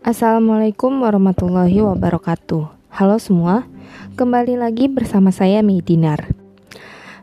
[0.00, 2.72] Assalamualaikum warahmatullahi wabarakatuh.
[2.88, 3.68] Halo semua,
[4.16, 6.32] kembali lagi bersama saya Medinar.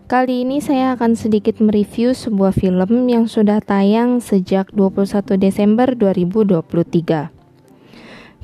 [0.05, 5.09] Kali ini saya akan sedikit mereview sebuah film yang sudah tayang sejak 21
[5.41, 7.34] Desember 2023.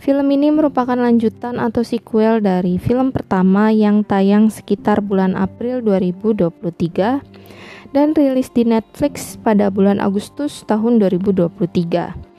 [0.01, 7.21] Film ini merupakan lanjutan atau sequel dari film pertama yang tayang sekitar bulan April 2023
[7.93, 12.32] dan rilis di Netflix pada bulan Agustus tahun 2023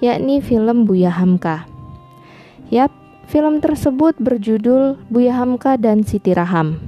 [0.00, 1.68] yakni film Buya Hamka.
[2.72, 2.88] Yap,
[3.28, 6.80] film tersebut berjudul Buya Hamka dan Siti Raham.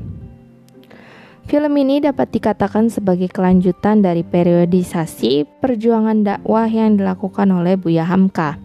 [1.44, 8.56] Film ini dapat dikatakan sebagai kelanjutan dari periodisasi perjuangan dakwah yang dilakukan oleh Buya Hamka,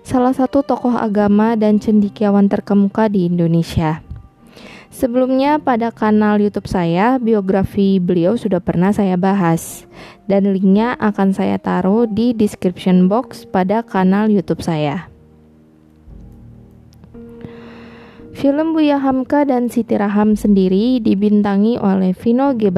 [0.00, 4.00] salah satu tokoh agama dan cendikiawan terkemuka di Indonesia.
[4.96, 9.84] Sebelumnya pada kanal YouTube saya, biografi beliau sudah pernah saya bahas
[10.24, 15.12] dan linknya akan saya taruh di description box pada kanal YouTube saya.
[18.32, 22.72] Film Buya Hamka dan Siti Raham sendiri dibintangi oleh Vino G.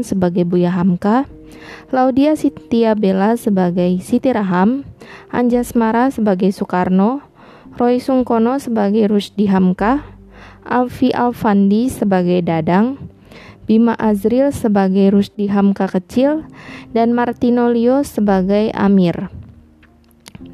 [0.00, 1.28] Sebagai Buya Hamka,
[1.92, 4.88] Laudia Sitia Bella sebagai Siti Raham,
[5.28, 7.20] Anjasmara sebagai Soekarno,
[7.76, 10.16] Roy Sungkono sebagai Rusdi Hamka,
[10.66, 12.98] Alfi Alfandi sebagai Dadang,
[13.68, 16.48] Bima Azril sebagai Rusdi Hamka kecil,
[16.96, 19.28] dan Martino Leo sebagai Amir.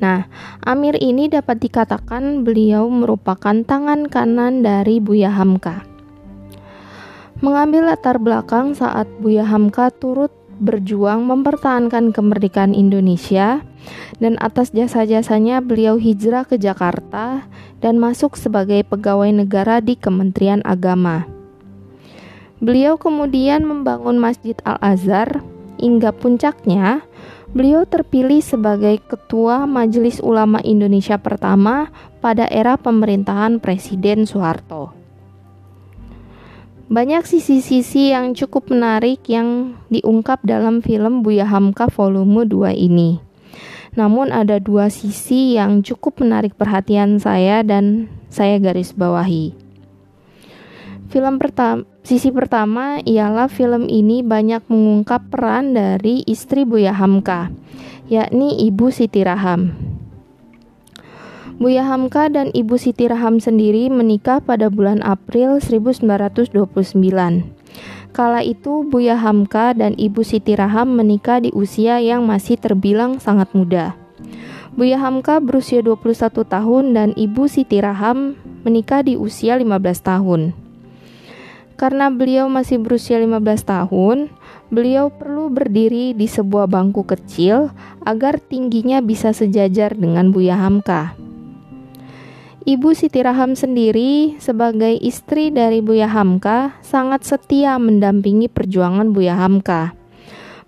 [0.02, 0.26] Nah,
[0.64, 5.84] Amir ini dapat dikatakan beliau merupakan tangan kanan dari Buya Hamka.
[7.44, 13.62] Mengambil latar belakang saat Buya Hamka turut berjuang mempertahankan kemerdekaan Indonesia
[14.18, 17.44] dan atas jasa-jasanya beliau hijrah ke Jakarta
[17.84, 21.28] dan masuk sebagai pegawai negara di Kementerian Agama.
[22.64, 25.44] Beliau kemudian membangun Masjid Al-Azhar
[25.76, 27.04] hingga puncaknya
[27.52, 31.92] beliau terpilih sebagai ketua Majelis Ulama Indonesia pertama
[32.24, 35.03] pada era pemerintahan Presiden Soeharto.
[36.84, 43.24] Banyak sisi-sisi yang cukup menarik yang diungkap dalam film Buya Hamka volume 2 ini.
[43.94, 49.54] Namun ada dua sisi yang cukup menarik perhatian saya dan saya garis bawahi.
[51.14, 57.54] Film pertama, sisi pertama ialah film ini banyak mengungkap peran dari istri Buya Hamka,
[58.10, 59.93] yakni Ibu Siti Raham.
[61.54, 66.50] Buya Hamka dan Ibu Siti Raham sendiri menikah pada bulan April 1929.
[68.10, 73.54] Kala itu Buya Hamka dan Ibu Siti Raham menikah di usia yang masih terbilang sangat
[73.54, 73.94] muda.
[74.74, 78.34] Buya Hamka berusia 21 tahun dan Ibu Siti Raham
[78.66, 80.58] menikah di usia 15 tahun.
[81.78, 84.26] Karena beliau masih berusia 15 tahun,
[84.74, 87.70] beliau perlu berdiri di sebuah bangku kecil
[88.02, 91.23] agar tingginya bisa sejajar dengan Buya Hamka.
[92.64, 99.92] Ibu Siti Raham sendiri sebagai istri dari Buya Hamka sangat setia mendampingi perjuangan Buya Hamka.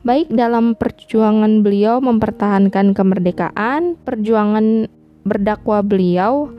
[0.04, 4.92] Baik dalam perjuangan beliau mempertahankan kemerdekaan, perjuangan
[5.24, 6.52] berdakwah beliau,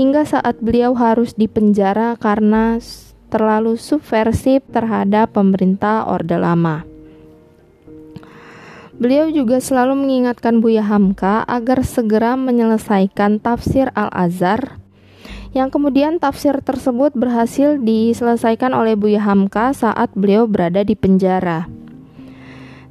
[0.00, 2.80] hingga saat beliau harus dipenjara karena
[3.28, 6.88] terlalu subversif terhadap pemerintah Orde Lama.
[8.98, 14.82] Beliau juga selalu mengingatkan Buya Hamka agar segera menyelesaikan tafsir Al-Azhar
[15.56, 21.70] yang kemudian tafsir tersebut berhasil diselesaikan oleh Buya Hamka saat beliau berada di penjara.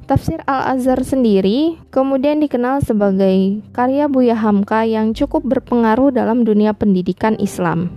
[0.08, 7.36] Tafsir Al-Azhar sendiri kemudian dikenal sebagai karya Buya Hamka yang cukup berpengaruh dalam dunia pendidikan
[7.36, 7.92] Islam.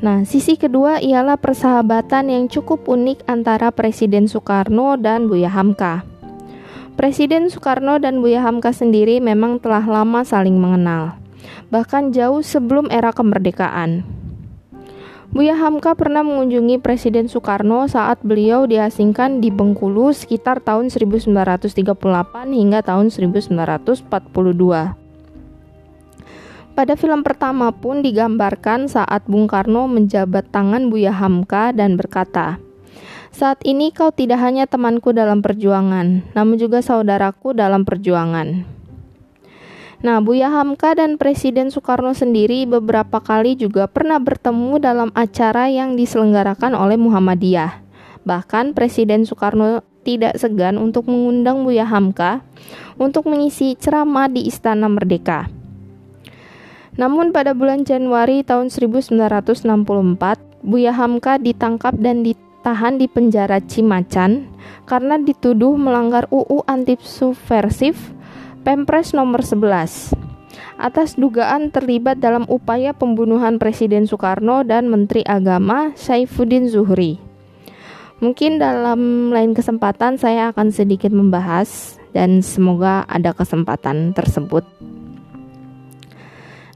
[0.00, 6.15] Nah, sisi kedua ialah persahabatan yang cukup unik antara Presiden Soekarno dan Buya Hamka.
[6.96, 11.20] Presiden Soekarno dan Buya Hamka sendiri memang telah lama saling mengenal,
[11.68, 14.00] bahkan jauh sebelum era kemerdekaan.
[15.28, 21.68] Buya Hamka pernah mengunjungi Presiden Soekarno saat beliau diasingkan di Bengkulu sekitar tahun 1938
[22.48, 24.08] hingga tahun 1942.
[26.72, 32.56] Pada film pertama pun digambarkan saat Bung Karno menjabat tangan Buya Hamka dan berkata,
[33.36, 38.64] saat ini kau tidak hanya temanku dalam perjuangan, namun juga saudaraku dalam perjuangan.
[40.00, 46.00] Nah, Buya Hamka dan Presiden Soekarno sendiri beberapa kali juga pernah bertemu dalam acara yang
[46.00, 47.84] diselenggarakan oleh Muhammadiyah.
[48.24, 52.40] Bahkan Presiden Soekarno tidak segan untuk mengundang Buya Hamka
[52.96, 55.52] untuk mengisi ceramah di Istana Merdeka.
[56.96, 59.60] Namun pada bulan Januari tahun 1964,
[60.64, 64.50] Buya Hamka ditangkap dan ditangkap ditahan di penjara Cimacan
[64.90, 67.94] karena dituduh melanggar UU anti subversif
[68.66, 70.10] Pempres nomor 11.
[70.74, 77.22] atas dugaan terlibat dalam upaya pembunuhan Presiden Soekarno dan Menteri Agama Saifuddin Zuhri.
[78.18, 84.66] Mungkin dalam lain kesempatan saya akan sedikit membahas dan semoga ada kesempatan tersebut.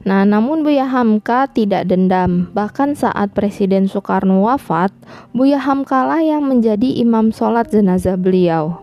[0.01, 2.49] Nah, namun Buya Hamka tidak dendam.
[2.57, 4.89] Bahkan saat Presiden Soekarno wafat,
[5.29, 8.81] Buya Hamka lah yang menjadi imam sholat jenazah beliau.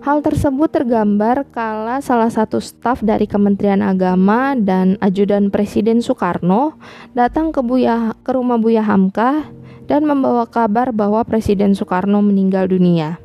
[0.00, 6.74] Hal tersebut tergambar kala salah satu staf dari Kementerian Agama dan ajudan Presiden Soekarno
[7.12, 9.46] datang ke Buya ke rumah Buya Hamka
[9.86, 13.20] dan membawa kabar bahwa Presiden Soekarno meninggal dunia.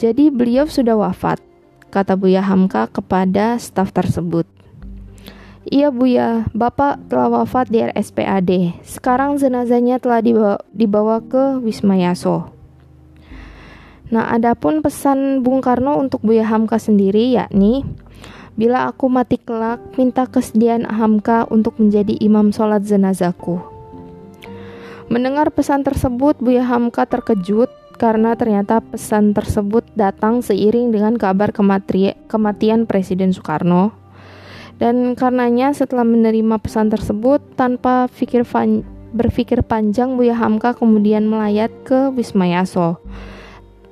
[0.00, 1.44] Jadi beliau sudah wafat,
[1.92, 4.59] kata Buya Hamka kepada staf tersebut.
[5.68, 8.80] Iya Buya, Bapak telah wafat di RSPAD.
[8.80, 12.48] Sekarang jenazahnya telah dibawa, dibawa ke Wisma Yaso.
[14.08, 17.84] Nah, adapun pesan Bung Karno untuk Buya Hamka sendiri yakni
[18.60, 23.56] Bila aku mati kelak, minta kesediaan Hamka untuk menjadi imam sholat jenazahku.
[25.08, 32.84] Mendengar pesan tersebut, Buya Hamka terkejut karena ternyata pesan tersebut datang seiring dengan kabar kematian
[32.84, 33.99] Presiden Soekarno.
[34.80, 38.48] Dan karenanya setelah menerima pesan tersebut, tanpa pikir
[39.12, 42.96] berpikir panjang, Buya Hamka kemudian melayat ke Wisma Yaso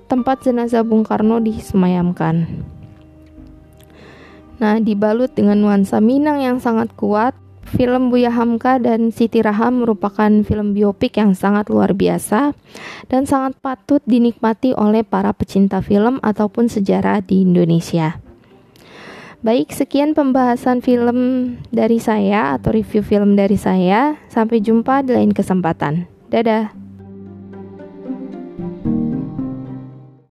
[0.09, 2.49] tempat jenazah Bung Karno disemayamkan.
[4.59, 7.37] Nah, dibalut dengan nuansa Minang yang sangat kuat,
[7.69, 12.57] film Buya Hamka dan Siti Raham merupakan film biopik yang sangat luar biasa
[13.07, 18.19] dan sangat patut dinikmati oleh para pecinta film ataupun sejarah di Indonesia.
[19.39, 21.19] Baik, sekian pembahasan film
[21.71, 24.19] dari saya atau review film dari saya.
[24.27, 26.11] Sampai jumpa di lain kesempatan.
[26.27, 26.88] Dadah.